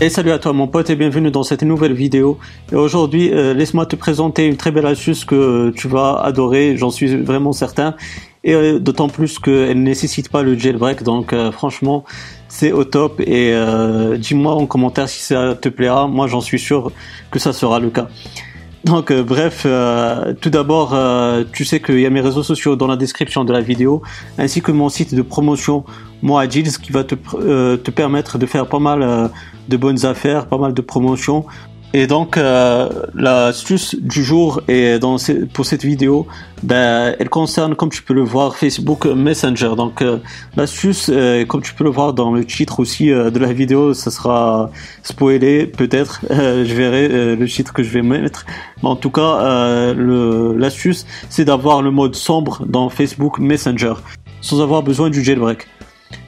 Et 0.00 0.10
salut 0.10 0.32
à 0.32 0.38
toi 0.40 0.52
mon 0.52 0.66
pote 0.66 0.90
et 0.90 0.96
bienvenue 0.96 1.30
dans 1.30 1.44
cette 1.44 1.62
nouvelle 1.62 1.92
vidéo. 1.92 2.38
Et 2.72 2.74
aujourd'hui, 2.74 3.30
euh, 3.32 3.54
laisse-moi 3.54 3.86
te 3.86 3.94
présenter 3.94 4.44
une 4.44 4.56
très 4.56 4.72
belle 4.72 4.86
astuce 4.86 5.24
que 5.24 5.72
tu 5.76 5.86
vas 5.86 6.20
adorer, 6.20 6.76
j'en 6.76 6.90
suis 6.90 7.16
vraiment 7.16 7.52
certain. 7.52 7.94
Et 8.42 8.54
euh, 8.54 8.80
d'autant 8.80 9.08
plus 9.08 9.38
qu'elle 9.38 9.78
ne 9.78 9.84
nécessite 9.84 10.30
pas 10.30 10.42
le 10.42 10.58
jailbreak, 10.58 11.04
donc 11.04 11.32
euh, 11.32 11.52
franchement, 11.52 12.04
c'est 12.48 12.72
au 12.72 12.84
top. 12.84 13.20
Et 13.20 13.54
dis-moi 14.18 14.54
en 14.54 14.66
commentaire 14.66 15.08
si 15.08 15.22
ça 15.22 15.54
te 15.54 15.68
plaira, 15.68 16.08
moi 16.08 16.26
j'en 16.26 16.40
suis 16.40 16.58
sûr 16.58 16.90
que 17.30 17.38
ça 17.38 17.52
sera 17.52 17.78
le 17.78 17.90
cas. 17.90 18.08
Donc 18.84 19.12
bref, 19.12 19.66
tout 20.40 20.50
d'abord, 20.50 20.94
tu 21.52 21.64
sais 21.64 21.80
qu'il 21.80 22.00
y 22.00 22.06
a 22.06 22.10
mes 22.10 22.20
réseaux 22.20 22.42
sociaux 22.42 22.76
dans 22.76 22.86
la 22.86 22.96
description 22.96 23.44
de 23.44 23.52
la 23.52 23.60
vidéo, 23.60 24.02
ainsi 24.36 24.60
que 24.60 24.72
mon 24.72 24.90
site 24.90 25.14
de 25.14 25.22
promotion, 25.22 25.84
moi 26.20 26.44
ce 26.44 26.78
qui 26.78 26.92
va 26.92 27.02
te, 27.02 27.14
te 27.76 27.90
permettre 27.90 28.36
de 28.36 28.44
faire 28.44 28.66
pas 28.66 28.78
mal 28.78 29.30
de 29.68 29.76
bonnes 29.76 30.04
affaires, 30.04 30.46
pas 30.46 30.58
mal 30.58 30.74
de 30.74 30.82
promotions. 30.82 31.46
Et 31.96 32.08
donc 32.08 32.36
euh, 32.36 32.88
l'astuce 33.14 33.94
du 33.94 34.24
jour 34.24 34.60
et 34.66 34.98
dans 34.98 35.16
pour 35.52 35.64
cette 35.64 35.84
vidéo, 35.84 36.26
ben, 36.64 37.14
elle 37.20 37.28
concerne 37.28 37.76
comme 37.76 37.88
tu 37.88 38.02
peux 38.02 38.14
le 38.14 38.24
voir 38.24 38.56
Facebook 38.56 39.06
Messenger. 39.06 39.74
Donc 39.76 40.02
euh, 40.02 40.18
l'astuce, 40.56 41.08
euh, 41.08 41.44
comme 41.44 41.62
tu 41.62 41.72
peux 41.72 41.84
le 41.84 41.90
voir 41.90 42.12
dans 42.12 42.32
le 42.32 42.44
titre 42.44 42.80
aussi 42.80 43.12
euh, 43.12 43.30
de 43.30 43.38
la 43.38 43.52
vidéo, 43.52 43.94
ça 43.94 44.10
sera 44.10 44.72
spoilé 45.04 45.68
peut-être. 45.68 46.22
je 46.30 46.74
verrai 46.74 47.36
le 47.36 47.46
titre 47.46 47.72
que 47.72 47.84
je 47.84 47.90
vais 47.90 48.02
mettre. 48.02 48.44
Mais 48.82 48.88
en 48.88 48.96
tout 48.96 49.10
cas, 49.10 49.94
l'astuce, 49.94 51.06
c'est 51.28 51.44
d'avoir 51.44 51.80
le 51.80 51.92
mode 51.92 52.16
sombre 52.16 52.66
dans 52.66 52.88
Facebook 52.88 53.38
Messenger 53.38 53.94
sans 54.40 54.60
avoir 54.60 54.82
besoin 54.82 55.10
du 55.10 55.24
jailbreak. 55.24 55.68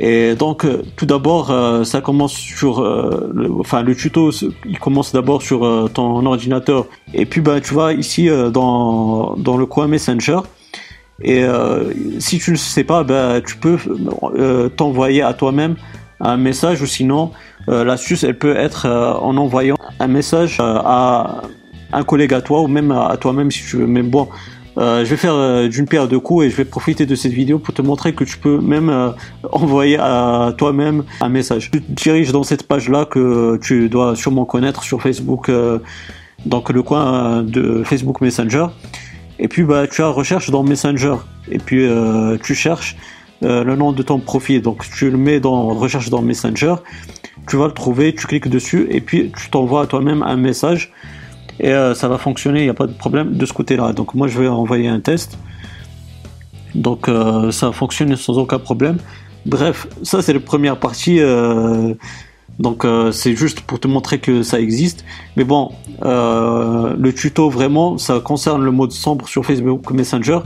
Et 0.00 0.36
donc, 0.36 0.64
euh, 0.64 0.82
tout 0.94 1.06
d'abord, 1.06 1.50
euh, 1.50 1.82
ça 1.82 2.00
commence 2.00 2.32
sur, 2.32 2.80
euh, 2.80 3.30
le, 3.34 3.50
enfin, 3.58 3.82
le 3.82 3.96
tuto, 3.96 4.30
il 4.64 4.78
commence 4.78 5.12
d'abord 5.12 5.42
sur 5.42 5.90
ton 5.92 6.24
ordinateur. 6.24 6.86
Et 7.14 7.26
puis, 7.26 7.40
ben, 7.40 7.60
tu 7.60 7.74
vois 7.74 7.92
ici 7.92 8.28
dans 8.52 9.34
dans 9.36 9.56
le 9.56 9.66
coin 9.66 9.88
Messenger. 9.88 10.40
Et 11.20 11.44
si 12.20 12.38
tu 12.38 12.52
ne 12.52 12.56
sais 12.56 12.84
pas, 12.84 13.02
ben, 13.02 13.42
tu 13.44 13.56
peux 13.56 13.76
t'envoyer 14.76 15.22
à 15.22 15.34
toi-même 15.34 15.74
un 16.20 16.36
message 16.36 16.80
ou 16.80 16.86
sinon, 16.86 17.32
l'astuce, 17.66 18.22
elle 18.22 18.38
peut 18.38 18.56
être 18.56 18.86
en 19.20 19.36
envoyant 19.36 19.76
un 19.98 20.06
message 20.06 20.58
à 20.60 21.42
un 21.92 22.04
collègue 22.04 22.34
à 22.34 22.40
toi 22.40 22.60
ou 22.60 22.68
même 22.68 22.92
à 22.92 23.16
toi-même 23.16 23.50
si 23.50 23.64
tu 23.64 23.78
veux. 23.78 23.86
Mais 23.88 24.02
bon, 24.02 24.28
je 24.78 25.10
vais 25.10 25.16
faire 25.16 25.34
euh, 25.34 25.68
d'une 25.68 25.86
paire 25.86 26.06
de 26.06 26.16
coups 26.16 26.46
et 26.46 26.50
je 26.50 26.56
vais 26.56 26.64
profiter 26.64 27.04
de 27.04 27.14
cette 27.14 27.32
vidéo 27.32 27.58
pour 27.58 27.74
te 27.74 27.82
montrer 27.82 28.14
que 28.14 28.22
tu 28.22 28.38
peux 28.38 28.60
même 28.60 28.90
euh, 28.90 29.10
envoyer 29.50 29.98
à 29.98 30.52
toi-même 30.56 31.04
un 31.20 31.28
message. 31.28 31.70
Tu 31.72 31.82
te 31.82 31.92
diriges 31.92 32.30
dans 32.30 32.44
cette 32.44 32.62
page-là 32.62 33.04
que 33.04 33.58
tu 33.60 33.88
dois 33.88 34.14
sûrement 34.14 34.44
connaître 34.44 34.84
sur 34.84 35.02
Facebook, 35.02 35.50
donc 36.46 36.70
le 36.70 36.82
coin 36.82 37.42
de 37.42 37.82
Facebook 37.84 38.20
Messenger. 38.20 38.66
Et 39.40 39.48
puis 39.48 39.64
bah, 39.64 39.86
tu 39.88 40.02
as 40.02 40.08
recherche 40.08 40.50
dans 40.50 40.62
Messenger. 40.62 41.16
Et 41.50 41.58
puis 41.58 41.88
tu 42.42 42.54
cherches 42.54 42.96
le 43.42 43.74
nom 43.74 43.92
de 43.92 44.02
ton 44.02 44.20
profil. 44.20 44.62
Donc 44.62 44.84
tu 44.96 45.10
le 45.10 45.18
mets 45.18 45.40
dans 45.40 45.68
recherche 45.68 46.08
dans 46.10 46.22
Messenger. 46.22 46.76
Tu 47.48 47.56
vas 47.56 47.66
le 47.66 47.72
trouver, 47.72 48.14
tu 48.14 48.26
cliques 48.26 48.48
dessus 48.48 48.86
et 48.90 49.00
puis 49.00 49.32
tu 49.36 49.50
t'envoies 49.50 49.82
à 49.82 49.86
toi-même 49.86 50.22
un 50.22 50.36
message 50.36 50.92
et 51.60 51.70
euh, 51.70 51.94
ça 51.94 52.08
va 52.08 52.18
fonctionner, 52.18 52.60
il 52.60 52.64
n'y 52.64 52.70
a 52.70 52.74
pas 52.74 52.86
de 52.86 52.92
problème 52.92 53.36
de 53.36 53.46
ce 53.46 53.52
côté-là. 53.52 53.92
Donc 53.92 54.14
moi 54.14 54.28
je 54.28 54.38
vais 54.38 54.48
envoyer 54.48 54.88
un 54.88 55.00
test. 55.00 55.38
Donc 56.74 57.08
euh, 57.08 57.50
ça 57.50 57.72
fonctionne 57.72 58.14
sans 58.16 58.38
aucun 58.38 58.58
problème. 58.58 58.98
Bref, 59.46 59.86
ça 60.02 60.22
c'est 60.22 60.32
la 60.32 60.40
première 60.40 60.78
partie. 60.78 61.20
Euh, 61.20 61.94
donc 62.58 62.84
c'est 63.12 63.36
juste 63.36 63.60
pour 63.60 63.78
te 63.78 63.86
montrer 63.86 64.18
que 64.18 64.42
ça 64.42 64.58
existe. 64.58 65.04
Mais 65.36 65.44
bon, 65.44 65.70
le 66.02 67.10
tuto 67.12 67.48
vraiment, 67.48 67.98
ça 67.98 68.18
concerne 68.18 68.64
le 68.64 68.72
mode 68.72 68.90
sombre 68.90 69.28
sur 69.28 69.46
Facebook 69.46 69.92
Messenger. 69.92 70.40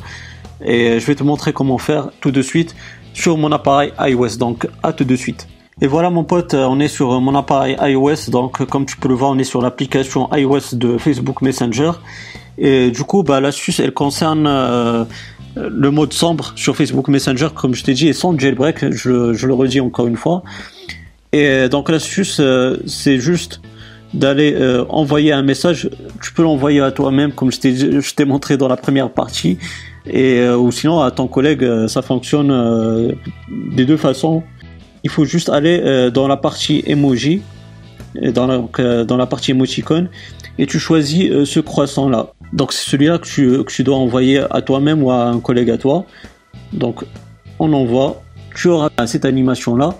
Et 0.63 1.01
je 1.01 1.07
vais 1.07 1.15
te 1.15 1.25
montrer 1.25 1.55
comment 1.55 1.79
faire 1.79 2.11
tout 2.21 2.31
de 2.31 2.43
suite 2.43 2.77
sur 3.15 3.39
mon 3.39 3.51
appareil 3.51 3.95
iOS. 3.99 4.37
Donc 4.37 4.69
à 4.83 4.93
tout 4.93 5.05
de 5.05 5.17
suite. 5.17 5.49
Et 5.83 5.89
voilà 5.89 6.11
mon 6.11 6.23
pote, 6.23 6.55
on 6.55 6.79
est 6.79 6.87
sur 6.87 7.21
mon 7.21 7.35
appareil 7.35 7.77
iOS, 7.81 8.31
donc 8.31 8.65
comme 8.67 8.87
tu 8.87 8.97
peux 8.97 9.09
le 9.09 9.15
voir, 9.15 9.33
on 9.33 9.39
est 9.41 9.45
sur 9.45 9.61
l'application 9.61 10.33
iOS 10.33 10.75
de 10.75 10.97
Facebook 10.97 11.43
Messenger. 11.43 11.91
Et 12.57 12.93
du 12.93 13.03
coup, 13.03 13.25
bah, 13.25 13.41
l'astuce, 13.41 13.81
elle 13.81 13.91
concerne 13.91 14.47
euh, 14.47 15.05
le 15.57 15.91
mode 15.91 16.13
sombre 16.13 16.53
sur 16.55 16.77
Facebook 16.77 17.09
Messenger, 17.09 17.49
comme 17.53 17.75
je 17.75 17.83
t'ai 17.83 17.95
dit, 17.95 18.07
et 18.07 18.13
sans 18.13 18.39
jailbreak, 18.39 18.93
je, 18.93 19.45
le 19.45 19.55
redis 19.55 19.81
encore 19.81 20.07
une 20.07 20.17
fois. 20.17 20.45
Et 21.33 21.69
donc 21.69 21.91
l'astuce, 21.91 22.39
euh, 22.39 22.77
c'est 22.87 23.19
juste 23.19 23.61
d'aller 24.15 24.55
euh, 24.55 24.85
envoyer 24.89 25.33
un 25.33 25.43
message. 25.43 25.91
Tu 26.23 26.33
peux 26.33 26.45
l'envoyer 26.45 26.81
à 26.81 26.93
toi-même, 26.93 27.33
comme 27.33 27.51
je 27.51 28.15
t'ai 28.15 28.25
montré 28.25 28.57
dans 28.57 28.69
la 28.69 28.77
première 28.77 29.11
partie, 29.11 29.59
et 30.07 30.49
ou 30.49 30.71
sinon 30.71 31.01
à 31.01 31.11
ton 31.11 31.27
collègue. 31.27 31.89
ça 31.89 32.03
fonctionne 32.03 33.17
des 33.49 33.85
deux 33.85 33.97
façons 33.97 34.45
il 35.05 35.11
faut 35.11 35.25
juste 35.25 35.49
aller 35.49 35.81
euh, 35.83 36.11
dans 36.11 36.29
la 36.29 36.37
partie 36.37 36.83
emoji, 36.87 37.43
dans 38.15 38.47
la, 38.47 38.63
euh, 38.79 39.05
dans 39.05 39.17
la 39.17 39.27
partie 39.27 39.53
emoticon, 39.53 40.09
et 40.59 40.67
tu 40.67 40.79
choisis 40.79 41.31
euh, 41.31 41.45
ce 41.45 41.61
croissant 41.61 42.09
là. 42.09 42.33
Donc 42.53 42.73
c'est 42.73 42.89
celui-là 42.91 43.19
que 43.19 43.63
tu, 43.65 43.83
dois 43.83 43.97
envoyer 43.97 44.45
à 44.51 44.61
toi-même 44.61 45.03
ou 45.03 45.11
à 45.11 45.25
un 45.25 45.41
collègue 45.41 45.71
à 45.71 45.79
toi. 45.79 46.05
Donc 46.73 47.05
on 47.59 47.73
envoie, 47.73 48.23
tu 48.55 48.69
auras 48.69 48.91
cette 49.07 49.25
animation 49.25 49.75
là. 49.75 49.95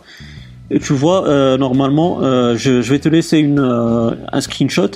Et 0.71 0.79
tu 0.79 0.93
vois, 0.95 1.57
normalement, 1.59 2.21
je, 2.57 2.81
vais 2.81 2.99
te 2.99 3.09
laisser 3.09 3.39
une, 3.39 3.61
un 3.61 4.41
screenshot 4.41 4.91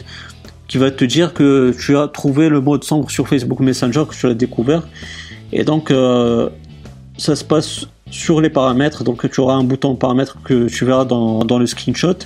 qui 0.68 0.78
va 0.78 0.90
te 0.90 1.04
dire 1.04 1.34
que 1.34 1.74
tu 1.78 1.96
as 1.98 2.08
trouvé 2.08 2.48
le 2.48 2.62
mode 2.62 2.82
sombre 2.84 3.10
sur 3.10 3.28
Facebook 3.28 3.60
Messenger, 3.60 4.04
que 4.08 4.14
tu 4.14 4.26
as 4.26 4.34
découvert. 4.34 4.82
Et 5.52 5.64
donc, 5.64 5.92
ça 7.18 7.36
se 7.36 7.44
passe 7.44 7.86
sur 8.10 8.40
les 8.40 8.50
paramètres. 8.50 9.04
Donc 9.04 9.28
tu 9.30 9.40
auras 9.40 9.54
un 9.54 9.64
bouton 9.64 9.94
paramètres 9.94 10.38
que 10.42 10.68
tu 10.68 10.84
verras 10.84 11.04
dans, 11.04 11.44
dans 11.44 11.58
le 11.58 11.66
screenshot. 11.66 12.18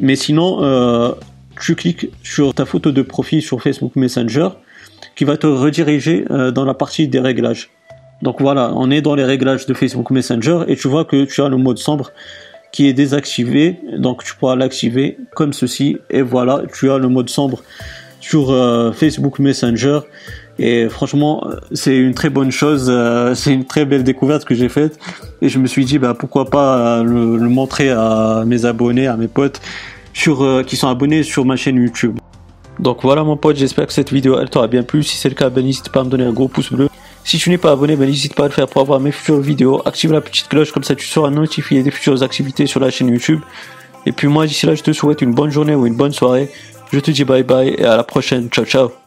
Mais 0.00 0.16
sinon, 0.16 0.62
euh, 0.62 1.12
tu 1.60 1.74
cliques 1.74 2.08
sur 2.22 2.54
ta 2.54 2.64
photo 2.64 2.90
de 2.90 3.02
profil 3.02 3.42
sur 3.42 3.62
Facebook 3.62 3.96
Messenger 3.96 4.48
qui 5.14 5.24
va 5.24 5.36
te 5.36 5.46
rediriger 5.46 6.24
euh, 6.30 6.50
dans 6.50 6.64
la 6.64 6.74
partie 6.74 7.08
des 7.08 7.20
réglages. 7.20 7.70
Donc 8.22 8.40
voilà, 8.40 8.72
on 8.74 8.90
est 8.90 9.00
dans 9.00 9.14
les 9.14 9.24
réglages 9.24 9.66
de 9.66 9.74
Facebook 9.74 10.10
Messenger 10.10 10.60
et 10.68 10.76
tu 10.76 10.88
vois 10.88 11.04
que 11.04 11.24
tu 11.24 11.42
as 11.42 11.48
le 11.48 11.56
mode 11.56 11.78
sombre 11.78 12.10
qui 12.72 12.86
est 12.86 12.92
désactivé. 12.92 13.80
Donc 13.96 14.24
tu 14.24 14.34
pourras 14.36 14.56
l'activer 14.56 15.18
comme 15.34 15.52
ceci 15.52 15.98
et 16.10 16.22
voilà, 16.22 16.62
tu 16.72 16.90
as 16.90 16.98
le 16.98 17.08
mode 17.08 17.28
sombre 17.28 17.62
sur 18.20 18.50
euh, 18.50 18.92
Facebook 18.92 19.38
Messenger. 19.38 20.00
Et 20.60 20.90
franchement, 20.90 21.42
c'est 21.72 21.96
une 21.96 22.12
très 22.12 22.28
bonne 22.28 22.52
chose. 22.52 22.88
Euh, 22.90 23.34
c'est 23.34 23.52
une 23.52 23.64
très 23.64 23.86
belle 23.86 24.04
découverte 24.04 24.44
que 24.44 24.54
j'ai 24.54 24.68
faite. 24.68 24.98
Et 25.40 25.48
je 25.48 25.58
me 25.58 25.66
suis 25.66 25.84
dit, 25.84 25.98
bah, 25.98 26.14
pourquoi 26.14 26.44
pas 26.44 26.98
euh, 26.98 27.02
le, 27.02 27.48
montrer 27.48 27.90
à 27.90 28.44
mes 28.46 28.66
abonnés, 28.66 29.06
à 29.06 29.16
mes 29.16 29.28
potes 29.28 29.60
sur, 30.12 30.44
euh, 30.44 30.62
qui 30.62 30.76
sont 30.76 30.88
abonnés 30.88 31.22
sur 31.22 31.46
ma 31.46 31.56
chaîne 31.56 31.76
YouTube. 31.76 32.18
Donc 32.78 32.98
voilà 33.02 33.24
mon 33.24 33.36
pote, 33.36 33.56
j'espère 33.56 33.86
que 33.86 33.92
cette 33.92 34.10
vidéo 34.10 34.38
elle 34.40 34.48
t'aura 34.48 34.66
bien 34.66 34.82
plu. 34.82 35.02
Si 35.02 35.16
c'est 35.16 35.28
le 35.28 35.34
cas, 35.34 35.50
ben, 35.50 35.64
n'hésite 35.64 35.90
pas 35.90 36.00
à 36.00 36.04
me 36.04 36.10
donner 36.10 36.24
un 36.24 36.32
gros 36.32 36.48
pouce 36.48 36.72
bleu. 36.72 36.88
Si 37.24 37.36
tu 37.36 37.50
n'es 37.50 37.58
pas 37.58 37.72
abonné, 37.72 37.96
ben, 37.96 38.08
n'hésite 38.08 38.34
pas 38.34 38.44
à 38.44 38.48
le 38.48 38.52
faire 38.52 38.66
pour 38.66 38.80
avoir 38.80 39.00
mes 39.00 39.12
futures 39.12 39.40
vidéos. 39.40 39.82
Active 39.86 40.12
la 40.12 40.20
petite 40.20 40.48
cloche, 40.48 40.72
comme 40.72 40.84
ça 40.84 40.94
tu 40.94 41.06
seras 41.06 41.30
notifié 41.30 41.82
des 41.82 41.90
futures 41.90 42.22
activités 42.22 42.66
sur 42.66 42.80
la 42.80 42.90
chaîne 42.90 43.08
YouTube. 43.08 43.40
Et 44.06 44.12
puis 44.12 44.28
moi, 44.28 44.46
d'ici 44.46 44.64
là, 44.64 44.74
je 44.74 44.82
te 44.82 44.92
souhaite 44.92 45.20
une 45.20 45.34
bonne 45.34 45.50
journée 45.50 45.74
ou 45.74 45.86
une 45.86 45.96
bonne 45.96 46.12
soirée. 46.12 46.50
Je 46.92 46.98
te 46.98 47.10
dis 47.10 47.24
bye 47.24 47.42
bye 47.42 47.68
et 47.68 47.84
à 47.84 47.96
la 47.96 48.04
prochaine. 48.04 48.48
Ciao 48.50 48.64
ciao. 48.64 49.00